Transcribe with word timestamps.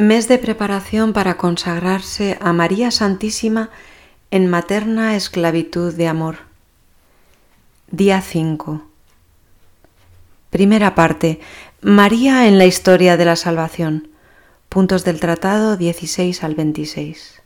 Mes 0.00 0.28
de 0.28 0.38
preparación 0.38 1.12
para 1.12 1.36
consagrarse 1.36 2.38
a 2.40 2.54
María 2.54 2.90
Santísima 2.90 3.68
en 4.30 4.48
materna 4.48 5.14
esclavitud 5.14 5.92
de 5.92 6.08
amor. 6.08 6.36
Día 7.90 8.22
5. 8.22 8.80
Primera 10.48 10.94
parte. 10.94 11.40
María 11.82 12.48
en 12.48 12.56
la 12.56 12.64
historia 12.64 13.18
de 13.18 13.26
la 13.26 13.36
salvación. 13.36 14.08
Puntos 14.70 15.04
del 15.04 15.20
tratado 15.20 15.76
16 15.76 16.44
al 16.44 16.54
26. 16.54 17.42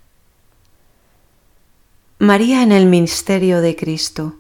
María 2.21 2.62
en 2.62 2.71
el 2.71 2.86
ministerio 2.86 3.62
de 3.62 3.75
Cristo. 3.75 4.36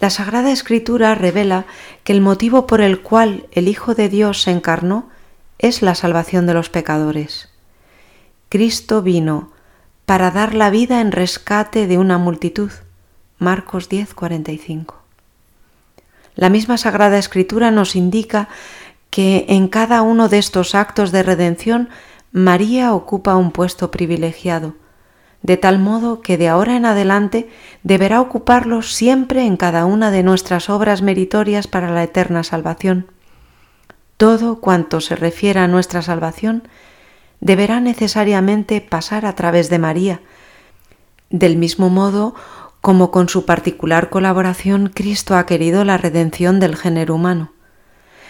La 0.00 0.10
Sagrada 0.10 0.50
Escritura 0.50 1.14
revela 1.14 1.66
que 2.02 2.12
el 2.12 2.20
motivo 2.20 2.66
por 2.66 2.80
el 2.80 3.00
cual 3.00 3.46
el 3.52 3.68
Hijo 3.68 3.94
de 3.94 4.08
Dios 4.08 4.42
se 4.42 4.50
encarnó 4.50 5.08
es 5.58 5.82
la 5.82 5.94
salvación 5.94 6.46
de 6.46 6.54
los 6.54 6.70
pecadores. 6.70 7.48
Cristo 8.48 9.02
vino 9.02 9.50
para 10.04 10.30
dar 10.30 10.54
la 10.54 10.70
vida 10.70 11.00
en 11.00 11.12
rescate 11.12 11.86
de 11.86 11.98
una 11.98 12.18
multitud. 12.18 12.70
Marcos 13.38 13.88
10, 13.88 14.14
45. 14.14 14.94
La 16.36 16.48
misma 16.50 16.76
Sagrada 16.76 17.18
Escritura 17.18 17.70
nos 17.70 17.96
indica 17.96 18.48
que 19.10 19.46
en 19.48 19.68
cada 19.68 20.02
uno 20.02 20.28
de 20.28 20.38
estos 20.38 20.74
actos 20.74 21.10
de 21.10 21.22
redención 21.22 21.88
María 22.32 22.92
ocupa 22.92 23.36
un 23.36 23.50
puesto 23.50 23.90
privilegiado, 23.90 24.74
de 25.42 25.56
tal 25.56 25.78
modo 25.78 26.20
que 26.20 26.36
de 26.36 26.48
ahora 26.48 26.76
en 26.76 26.84
adelante 26.84 27.48
deberá 27.82 28.20
ocuparlo 28.20 28.82
siempre 28.82 29.46
en 29.46 29.56
cada 29.56 29.86
una 29.86 30.10
de 30.10 30.22
nuestras 30.22 30.68
obras 30.68 31.02
meritorias 31.02 31.66
para 31.66 31.90
la 31.90 32.02
eterna 32.02 32.44
salvación. 32.44 33.06
Todo 34.16 34.60
cuanto 34.60 35.00
se 35.00 35.14
refiera 35.14 35.64
a 35.64 35.68
nuestra 35.68 36.00
salvación 36.00 36.68
deberá 37.40 37.80
necesariamente 37.80 38.80
pasar 38.80 39.26
a 39.26 39.34
través 39.34 39.68
de 39.68 39.78
María, 39.78 40.20
del 41.28 41.58
mismo 41.58 41.90
modo 41.90 42.34
como 42.80 43.10
con 43.10 43.28
su 43.28 43.44
particular 43.44 44.08
colaboración 44.08 44.90
Cristo 44.94 45.36
ha 45.36 45.44
querido 45.44 45.84
la 45.84 45.98
redención 45.98 46.60
del 46.60 46.76
género 46.76 47.14
humano. 47.14 47.52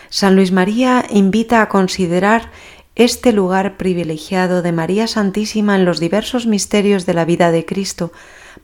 San 0.09 0.35
Luis 0.35 0.51
María 0.51 1.05
invita 1.11 1.63
a 1.63 1.69
considerar 1.69 2.51
este 2.97 3.33
lugar 3.33 3.77
privilegiado 3.77 4.63
de 4.63 4.73
María 4.73 5.07
Santísima 5.07 5.77
en 5.77 5.85
los 5.85 6.01
diversos 6.01 6.47
misterios 6.47 7.07
de 7.07 7.15
la 7.15 7.25
vida 7.25 7.53
de 7.53 7.65
Cristo 7.65 8.13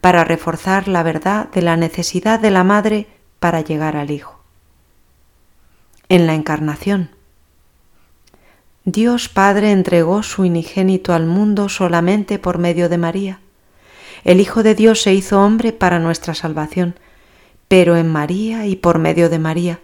para 0.00 0.24
reforzar 0.24 0.88
la 0.88 1.02
verdad 1.02 1.50
de 1.50 1.62
la 1.62 1.76
necesidad 1.76 2.40
de 2.40 2.50
la 2.50 2.64
Madre 2.64 3.06
para 3.38 3.60
llegar 3.60 3.96
al 3.96 4.10
Hijo 4.10 4.41
en 6.12 6.26
la 6.26 6.34
encarnación. 6.34 7.08
Dios 8.84 9.30
Padre 9.30 9.70
entregó 9.70 10.22
su 10.22 10.42
unigénito 10.42 11.14
al 11.14 11.24
mundo 11.24 11.70
solamente 11.70 12.38
por 12.38 12.58
medio 12.58 12.90
de 12.90 12.98
María. 12.98 13.40
El 14.22 14.38
Hijo 14.38 14.62
de 14.62 14.74
Dios 14.74 15.00
se 15.00 15.14
hizo 15.14 15.40
hombre 15.40 15.72
para 15.72 16.00
nuestra 16.00 16.34
salvación, 16.34 16.96
pero 17.66 17.96
en 17.96 18.12
María 18.12 18.66
y 18.66 18.76
por 18.76 18.98
medio 18.98 19.30
de 19.30 19.38
María. 19.38 19.80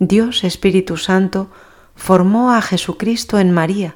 Dios 0.00 0.42
Espíritu 0.42 0.96
Santo 0.96 1.48
formó 1.94 2.50
a 2.50 2.60
Jesucristo 2.60 3.38
en 3.38 3.52
María, 3.52 3.94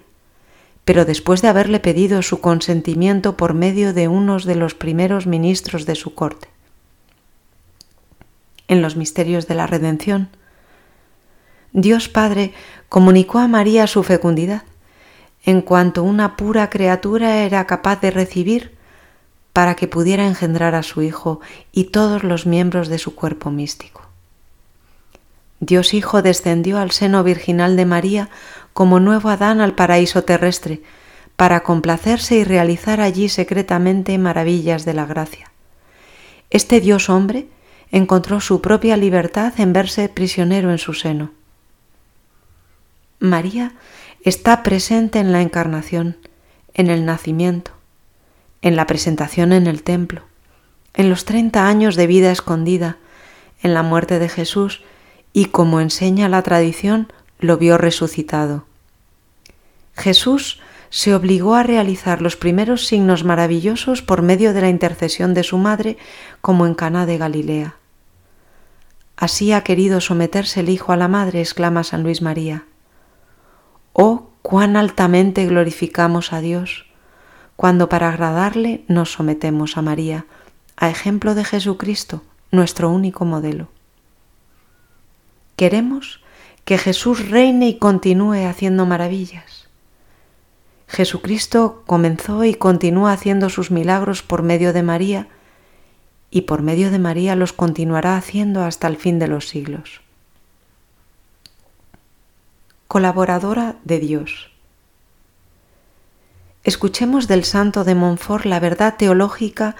pero 0.85 1.05
después 1.05 1.43
de 1.43 1.49
haberle 1.49 1.81
pedido 1.81 2.23
su 2.23 2.41
consentimiento 2.41 3.37
por 3.37 3.55
medio 3.55 3.93
de 3.93 4.07
unos 4.07 4.45
de 4.45 4.55
los 4.55 4.77
primeros 4.77 5.27
ministros 5.27 5.85
de 5.85 5.97
su 5.97 6.15
corte. 6.15 6.47
En 8.69 8.83
los 8.83 8.95
misterios 8.95 9.49
de 9.49 9.57
la 9.57 9.67
redención, 9.67 10.31
Dios 11.73 12.09
Padre 12.09 12.53
comunicó 12.89 13.39
a 13.39 13.49
María 13.49 13.87
su 13.87 14.03
fecundidad, 14.03 14.63
en 15.45 15.63
cuanto 15.63 16.03
una 16.03 16.37
pura 16.37 16.69
criatura 16.69 17.39
era 17.45 17.67
capaz 17.67 18.01
de 18.01 18.11
recibir 18.11 18.77
para 19.53 19.75
que 19.77 19.89
pudiera 19.89 20.27
engendrar 20.27 20.75
a 20.75 20.83
su 20.83 21.03
Hijo 21.03 21.41
y 21.73 21.85
todos 21.85 22.25
los 22.25 22.47
miembros 22.47 22.89
de 22.89 22.99
su 22.99 23.15
cuerpo 23.15 23.51
místico. 23.51 24.03
Dios 25.61 25.95
Hijo 25.95 26.23
descendió 26.23 26.79
al 26.79 26.91
seno 26.91 27.23
virginal 27.23 27.77
de 27.77 27.87
María 27.87 28.31
como 28.73 28.99
nuevo 28.99 29.29
Adán 29.29 29.61
al 29.61 29.75
paraíso 29.75 30.25
terrestre, 30.25 30.83
para 31.37 31.63
complacerse 31.63 32.37
y 32.37 32.45
realizar 32.45 33.01
allí 33.01 33.31
secretamente 33.31 34.19
maravillas 34.19 34.85
de 34.85 34.93
la 34.93 35.07
gracia. 35.07 35.51
Este 36.51 36.81
Dios 36.81 37.09
hombre 37.09 37.49
encontró 37.91 38.41
su 38.41 38.61
propia 38.61 38.97
libertad 38.99 39.55
en 39.57 39.73
verse 39.73 40.11
prisionero 40.11 40.71
en 40.71 40.77
su 40.77 40.93
seno. 40.93 41.31
María 43.21 43.75
está 44.25 44.63
presente 44.63 45.19
en 45.19 45.31
la 45.31 45.43
encarnación, 45.43 46.17
en 46.73 46.89
el 46.89 47.05
nacimiento, 47.05 47.73
en 48.63 48.77
la 48.77 48.87
presentación 48.87 49.53
en 49.53 49.67
el 49.67 49.83
templo, 49.83 50.23
en 50.95 51.11
los 51.11 51.27
treinta 51.27 51.69
años 51.69 51.97
de 51.97 52.07
vida 52.07 52.33
escondida, 52.33 52.97
en 53.63 53.75
la 53.75 53.83
muerte 53.83 54.19
de 54.19 54.31
Jesús 54.31 54.83
y, 55.35 55.47
como 55.47 55.83
enseña 55.83 56.31
la 56.31 56.43
tradición, 56.43 57.13
lo 57.39 57.59
vio 57.59 57.77
resucitado. 57.77 58.65
Jesús 59.95 60.61
se 60.89 61.15
obligó 61.15 61.55
a 61.55 61.63
realizar 61.63 62.23
los 62.23 62.37
primeros 62.37 62.87
signos 62.87 63.23
maravillosos 63.23 64.01
por 64.01 64.23
medio 64.23 64.55
de 64.55 64.63
la 64.63 64.71
intercesión 64.71 65.35
de 65.35 65.45
su 65.45 65.59
madre, 65.59 65.99
como 66.41 66.65
en 66.65 66.75
Caná 66.75 67.05
de 67.05 67.19
Galilea. 67.19 67.77
Así 69.19 69.53
ha 69.53 69.63
querido 69.63 70.01
someterse 70.01 70.61
el 70.61 70.71
Hijo 70.71 70.93
a 70.93 70.97
la 70.97 71.07
Madre, 71.07 71.41
exclama 71.41 71.85
San 71.85 72.03
Luis 72.03 72.23
María. 72.23 72.65
Oh, 73.93 74.31
cuán 74.43 74.77
altamente 74.77 75.47
glorificamos 75.47 76.33
a 76.33 76.41
Dios 76.41 76.87
cuando 77.57 77.91
para 77.91 78.09
agradarle 78.09 78.85
nos 78.89 79.13
sometemos 79.13 79.77
a 79.77 79.83
María, 79.83 80.25
a 80.79 80.89
ejemplo 80.89 81.35
de 81.35 81.45
Jesucristo, 81.45 82.23
nuestro 82.51 82.89
único 82.89 83.27
modelo. 83.27 83.69
Queremos 85.57 86.23
que 86.65 86.79
Jesús 86.79 87.29
reine 87.29 87.69
y 87.69 87.79
continúe 87.79 88.47
haciendo 88.49 88.87
maravillas. 88.87 89.69
Jesucristo 90.89 91.83
comenzó 91.85 92.45
y 92.45 92.55
continúa 92.55 93.13
haciendo 93.13 93.51
sus 93.51 93.71
milagros 93.71 94.23
por 94.23 94.43
medio 94.43 94.73
de 94.73 94.83
María, 94.83 95.29
y 96.31 96.43
por 96.43 96.63
medio 96.63 96.91
de 96.91 96.99
María 96.99 97.37
los 97.37 97.53
continuará 97.53 98.17
haciendo 98.17 98.65
hasta 98.65 98.89
el 98.89 98.97
fin 98.97 99.19
de 99.19 99.29
los 99.29 99.49
siglos 99.49 100.01
colaboradora 102.91 103.77
de 103.85 104.01
Dios. 104.01 104.51
Escuchemos 106.65 107.29
del 107.29 107.45
santo 107.45 107.85
de 107.85 107.95
Montfort 107.95 108.47
la 108.47 108.59
verdad 108.59 108.97
teológica 108.99 109.77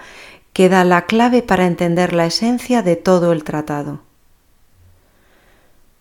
que 0.53 0.69
da 0.69 0.85
la 0.85 1.07
clave 1.07 1.41
para 1.41 1.67
entender 1.67 2.13
la 2.13 2.25
esencia 2.25 2.83
de 2.83 2.95
todo 2.95 3.33
el 3.33 3.43
tratado. 3.43 3.99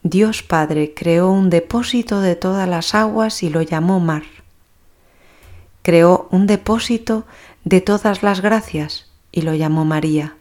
Dios 0.05 0.45
Padre 0.45 0.95
creó 0.95 1.33
un 1.33 1.51
depósito 1.51 2.21
de 2.21 2.37
todas 2.37 2.69
las 2.69 2.95
aguas 2.95 3.43
y 3.43 3.51
lo 3.51 3.61
llamó 3.61 3.99
mar. 3.99 4.23
Creó 5.83 6.29
un 6.31 6.47
depósito 6.47 7.25
de 7.65 7.81
todas 7.81 8.23
las 8.23 8.41
gracias 8.41 9.11
y 9.33 9.43
lo 9.43 9.57
llamó 9.57 9.85
María. 9.85 10.37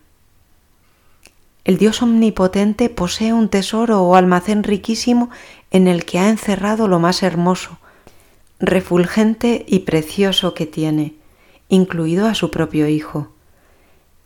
El 1.64 1.78
Dios 1.78 2.02
omnipotente 2.02 2.90
posee 2.90 3.34
un 3.34 3.50
tesoro 3.50 4.02
o 4.02 4.16
almacén 4.16 4.64
riquísimo 4.64 5.30
en 5.72 5.88
el 5.88 6.06
que 6.06 6.20
ha 6.20 6.30
encerrado 6.30 6.88
lo 6.88 7.00
más 7.00 7.24
hermoso, 7.24 7.78
refulgente 8.60 9.66
y 9.68 9.80
precioso 9.80 10.54
que 10.54 10.66
tiene, 10.66 11.16
incluido 11.70 12.28
a 12.28 12.36
su 12.36 12.52
propio 12.52 12.88
Hijo. 12.88 13.32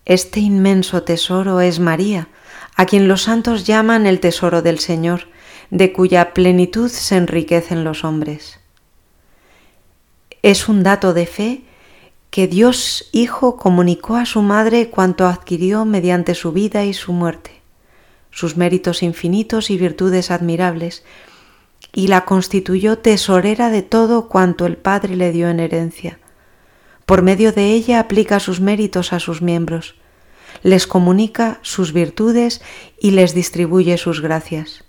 Este 0.05 0.39
inmenso 0.39 1.03
tesoro 1.03 1.61
es 1.61 1.79
María, 1.79 2.27
a 2.75 2.85
quien 2.85 3.07
los 3.07 3.23
santos 3.23 3.65
llaman 3.65 4.05
el 4.05 4.19
tesoro 4.19 4.61
del 4.61 4.79
Señor, 4.79 5.27
de 5.69 5.93
cuya 5.93 6.33
plenitud 6.33 6.89
se 6.89 7.15
enriquecen 7.15 7.83
los 7.83 8.03
hombres. 8.03 8.59
Es 10.41 10.67
un 10.67 10.83
dato 10.83 11.13
de 11.13 11.25
fe 11.25 11.61
que 12.29 12.47
Dios 12.47 13.09
Hijo 13.11 13.57
comunicó 13.57 14.15
a 14.15 14.25
su 14.25 14.41
madre 14.41 14.89
cuanto 14.89 15.27
adquirió 15.27 15.85
mediante 15.85 16.35
su 16.35 16.51
vida 16.51 16.83
y 16.83 16.93
su 16.93 17.13
muerte, 17.13 17.61
sus 18.31 18.57
méritos 18.57 19.03
infinitos 19.03 19.69
y 19.69 19.77
virtudes 19.77 20.31
admirables, 20.31 21.03
y 21.93 22.07
la 22.07 22.25
constituyó 22.25 22.97
tesorera 22.97 23.69
de 23.69 23.83
todo 23.83 24.27
cuanto 24.27 24.65
el 24.65 24.77
Padre 24.77 25.15
le 25.15 25.31
dio 25.31 25.49
en 25.49 25.59
herencia. 25.59 26.19
Por 27.05 27.21
medio 27.21 27.51
de 27.51 27.73
ella 27.73 27.99
aplica 27.99 28.39
sus 28.39 28.59
méritos 28.59 29.13
a 29.13 29.19
sus 29.19 29.41
miembros, 29.41 29.95
les 30.63 30.87
comunica 30.87 31.59
sus 31.61 31.93
virtudes 31.93 32.61
y 32.99 33.11
les 33.11 33.33
distribuye 33.33 33.97
sus 33.97 34.21
gracias. 34.21 34.83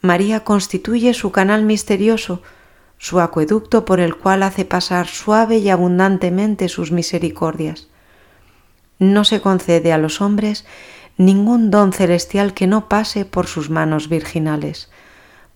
María 0.00 0.44
constituye 0.44 1.14
su 1.14 1.32
canal 1.32 1.64
misterioso, 1.64 2.42
su 2.98 3.20
acueducto 3.20 3.84
por 3.84 4.00
el 4.00 4.16
cual 4.16 4.42
hace 4.42 4.64
pasar 4.64 5.08
suave 5.08 5.58
y 5.58 5.68
abundantemente 5.68 6.68
sus 6.68 6.92
misericordias. 6.92 7.88
No 8.98 9.24
se 9.24 9.40
concede 9.40 9.92
a 9.92 9.98
los 9.98 10.20
hombres 10.20 10.64
ningún 11.16 11.70
don 11.70 11.92
celestial 11.92 12.54
que 12.54 12.66
no 12.66 12.88
pase 12.88 13.24
por 13.24 13.46
sus 13.46 13.70
manos 13.70 14.08
virginales, 14.08 14.90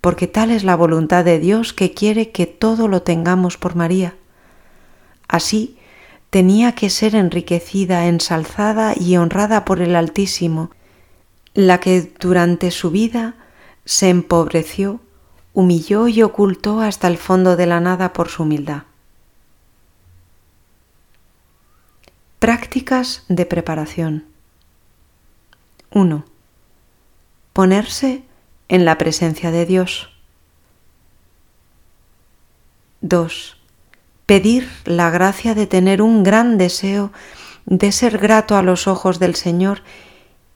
porque 0.06 0.28
tal 0.28 0.52
es 0.52 0.62
la 0.62 0.76
voluntad 0.76 1.24
de 1.24 1.40
Dios 1.40 1.72
que 1.72 1.92
quiere 1.92 2.30
que 2.30 2.46
todo 2.46 2.86
lo 2.86 3.02
tengamos 3.02 3.56
por 3.56 3.74
María. 3.74 4.14
Así, 5.26 5.78
tenía 6.30 6.76
que 6.76 6.90
ser 6.90 7.16
enriquecida, 7.16 8.06
ensalzada 8.06 8.94
y 8.96 9.16
honrada 9.16 9.64
por 9.64 9.80
el 9.80 9.96
Altísimo, 9.96 10.70
la 11.54 11.80
que 11.80 12.02
durante 12.20 12.70
su 12.70 12.92
vida 12.92 13.34
se 13.84 14.08
empobreció, 14.08 15.00
humilló 15.54 16.06
y 16.06 16.22
ocultó 16.22 16.82
hasta 16.82 17.08
el 17.08 17.18
fondo 17.18 17.56
de 17.56 17.66
la 17.66 17.80
nada 17.80 18.12
por 18.12 18.28
su 18.28 18.44
humildad. 18.44 18.84
Prácticas 22.38 23.24
de 23.26 23.44
preparación. 23.44 24.24
1. 25.90 26.24
Ponerse 27.52 28.22
en 28.68 28.84
la 28.84 28.98
presencia 28.98 29.50
de 29.50 29.66
Dios. 29.66 30.10
2. 33.00 33.56
Pedir 34.26 34.68
la 34.84 35.10
gracia 35.10 35.54
de 35.54 35.66
tener 35.66 36.02
un 36.02 36.22
gran 36.22 36.58
deseo 36.58 37.12
de 37.66 37.92
ser 37.92 38.18
grato 38.18 38.56
a 38.56 38.62
los 38.62 38.86
ojos 38.86 39.18
del 39.18 39.34
Señor 39.34 39.82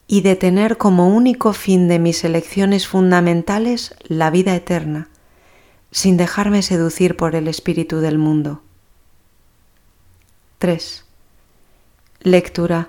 y 0.07 0.23
de 0.23 0.35
tener 0.35 0.77
como 0.77 1.09
único 1.09 1.53
fin 1.53 1.87
de 1.87 1.99
mis 1.99 2.25
elecciones 2.25 2.89
fundamentales 2.89 3.95
la 4.03 4.31
vida 4.31 4.55
eterna, 4.55 5.09
sin 5.93 6.17
dejarme 6.17 6.63
seducir 6.63 7.17
por 7.17 7.37
el 7.37 7.47
espíritu 7.47 8.01
del 8.01 8.19
mundo. 8.19 8.63
3. 10.59 11.05
Lectura. 12.21 12.89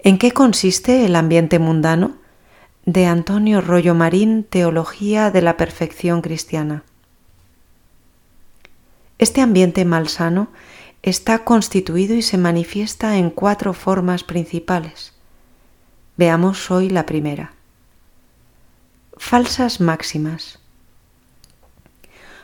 ¿En 0.00 0.18
qué 0.18 0.32
consiste 0.32 1.06
el 1.06 1.16
ambiente 1.16 1.58
mundano? 1.58 2.16
De 2.86 3.06
Antonio 3.06 3.62
Rollo 3.62 3.94
Marín, 3.94 4.44
Teología 4.44 5.30
de 5.30 5.40
la 5.40 5.56
Perfección 5.56 6.20
Cristiana. 6.20 6.84
Este 9.16 9.40
ambiente 9.40 9.86
malsano 9.86 10.48
está 11.02 11.44
constituido 11.44 12.14
y 12.14 12.20
se 12.20 12.36
manifiesta 12.36 13.16
en 13.16 13.30
cuatro 13.30 13.72
formas 13.72 14.22
principales. 14.22 15.14
Veamos 16.18 16.70
hoy 16.70 16.90
la 16.90 17.06
primera. 17.06 17.54
Falsas 19.16 19.80
máximas. 19.80 20.58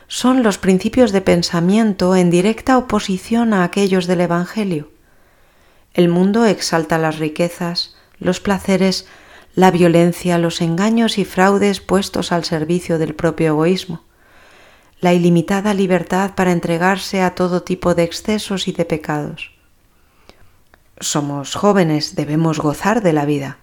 Son 0.07 0.41
los 0.41 0.57
principios 0.57 1.11
de 1.11 1.21
pensamiento 1.21 2.15
en 2.15 2.31
directa 2.31 2.79
oposición 2.79 3.53
a 3.53 3.63
aquellos 3.63 4.07
del 4.07 4.21
Evangelio. 4.21 4.89
El 5.93 6.09
mundo 6.09 6.45
exalta 6.45 6.97
las 6.97 7.19
riquezas, 7.19 7.95
los 8.17 8.39
placeres, 8.39 9.07
la 9.55 9.71
violencia, 9.71 10.37
los 10.37 10.61
engaños 10.61 11.17
y 11.17 11.25
fraudes 11.25 11.81
puestos 11.81 12.31
al 12.31 12.45
servicio 12.45 12.97
del 12.97 13.15
propio 13.15 13.47
egoísmo, 13.47 14.03
la 15.01 15.13
ilimitada 15.13 15.73
libertad 15.73 16.35
para 16.35 16.51
entregarse 16.51 17.21
a 17.21 17.35
todo 17.35 17.63
tipo 17.63 17.95
de 17.95 18.03
excesos 18.03 18.67
y 18.67 18.71
de 18.71 18.85
pecados. 18.85 19.51
Somos 20.99 21.55
jóvenes, 21.55 22.15
debemos 22.15 22.59
gozar 22.59 23.01
de 23.01 23.11
la 23.11 23.25
vida. 23.25 23.57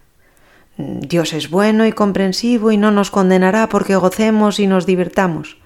Dios 0.76 1.32
es 1.32 1.50
bueno 1.50 1.86
y 1.86 1.92
comprensivo 1.92 2.70
y 2.72 2.76
no 2.76 2.90
nos 2.90 3.10
condenará 3.10 3.68
porque 3.68 3.96
gocemos 3.96 4.60
y 4.60 4.66
nos 4.66 4.86
divirtamos. 4.86 5.56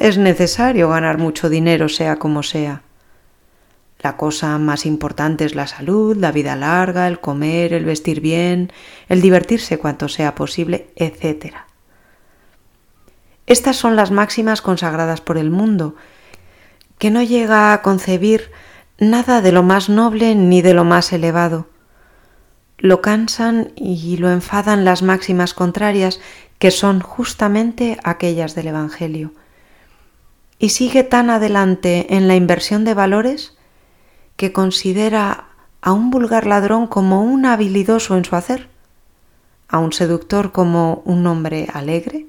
Es 0.00 0.18
necesario 0.18 0.88
ganar 0.88 1.18
mucho 1.18 1.48
dinero 1.48 1.88
sea 1.88 2.16
como 2.16 2.42
sea. 2.42 2.82
La 4.06 4.16
cosa 4.16 4.56
más 4.58 4.86
importante 4.86 5.44
es 5.44 5.56
la 5.56 5.66
salud, 5.66 6.16
la 6.16 6.30
vida 6.30 6.54
larga, 6.54 7.08
el 7.08 7.18
comer, 7.18 7.72
el 7.72 7.84
vestir 7.84 8.20
bien, 8.20 8.72
el 9.08 9.20
divertirse 9.20 9.78
cuanto 9.78 10.08
sea 10.08 10.36
posible, 10.36 10.92
etc. 10.94 11.56
Estas 13.48 13.74
son 13.74 13.96
las 13.96 14.12
máximas 14.12 14.62
consagradas 14.62 15.20
por 15.20 15.38
el 15.38 15.50
mundo, 15.50 15.96
que 16.98 17.10
no 17.10 17.20
llega 17.20 17.72
a 17.72 17.82
concebir 17.82 18.52
nada 18.96 19.42
de 19.42 19.50
lo 19.50 19.64
más 19.64 19.88
noble 19.88 20.36
ni 20.36 20.62
de 20.62 20.72
lo 20.72 20.84
más 20.84 21.12
elevado. 21.12 21.66
Lo 22.78 23.02
cansan 23.02 23.72
y 23.74 24.18
lo 24.18 24.30
enfadan 24.30 24.84
las 24.84 25.02
máximas 25.02 25.52
contrarias, 25.52 26.20
que 26.60 26.70
son 26.70 27.00
justamente 27.00 27.98
aquellas 28.04 28.54
del 28.54 28.68
Evangelio. 28.68 29.32
Y 30.60 30.68
sigue 30.68 31.02
tan 31.02 31.28
adelante 31.28 32.14
en 32.14 32.28
la 32.28 32.36
inversión 32.36 32.84
de 32.84 32.94
valores 32.94 33.55
que 34.36 34.52
considera 34.52 35.46
a 35.80 35.92
un 35.92 36.10
vulgar 36.10 36.46
ladrón 36.46 36.86
como 36.86 37.22
un 37.22 37.46
habilidoso 37.46 38.16
en 38.16 38.24
su 38.24 38.36
hacer, 38.36 38.68
a 39.68 39.78
un 39.78 39.92
seductor 39.92 40.52
como 40.52 41.02
un 41.04 41.26
hombre 41.26 41.68
alegre, 41.72 42.26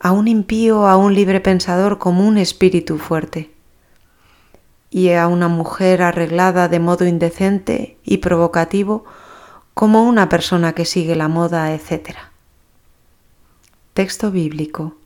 a 0.00 0.12
un 0.12 0.28
impío, 0.28 0.86
a 0.86 0.96
un 0.96 1.14
libre 1.14 1.40
pensador 1.40 1.98
como 1.98 2.26
un 2.26 2.38
espíritu 2.38 2.98
fuerte 2.98 3.50
y 4.90 5.12
a 5.12 5.26
una 5.26 5.48
mujer 5.48 6.02
arreglada 6.02 6.68
de 6.68 6.80
modo 6.80 7.06
indecente 7.06 7.96
y 8.04 8.18
provocativo 8.18 9.04
como 9.74 10.04
una 10.04 10.28
persona 10.28 10.74
que 10.74 10.84
sigue 10.84 11.16
la 11.16 11.28
moda, 11.28 11.72
etc. 11.72 12.16
Texto 13.94 14.30
bíblico. 14.30 14.96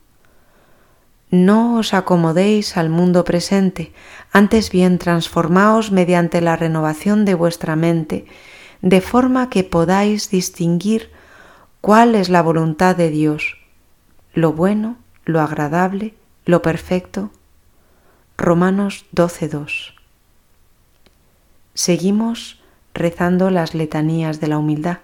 No 1.29 1.75
os 1.75 1.93
acomodéis 1.93 2.77
al 2.77 2.89
mundo 2.89 3.25
presente, 3.25 3.91
antes 4.31 4.69
bien 4.69 4.97
transformaos 4.97 5.91
mediante 5.91 6.39
la 6.39 6.55
renovación 6.55 7.25
de 7.25 7.33
vuestra 7.33 7.75
mente, 7.75 8.25
de 8.81 9.01
forma 9.01 9.49
que 9.49 9.63
podáis 9.63 10.29
distinguir 10.29 11.11
cuál 11.81 12.15
es 12.15 12.29
la 12.29 12.41
voluntad 12.41 12.95
de 12.95 13.09
Dios, 13.09 13.57
lo 14.33 14.53
bueno, 14.53 14.97
lo 15.25 15.41
agradable, 15.41 16.13
lo 16.45 16.61
perfecto, 16.61 17.31
Romanos 18.37 19.05
12.2. 19.13 19.95
Seguimos 21.73 22.61
rezando 22.93 23.49
las 23.49 23.73
letanías 23.75 24.39
de 24.39 24.47
la 24.47 24.57
humildad. 24.57 24.99